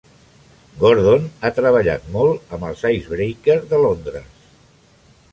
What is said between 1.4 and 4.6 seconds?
ha treballat molt amb els Icebreaker de Londres.